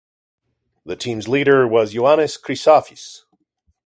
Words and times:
The 0.83 0.95
team's 0.95 1.27
leader 1.27 1.67
was 1.67 1.93
Ioannis 1.93 2.41
Chrysafis. 2.41 3.25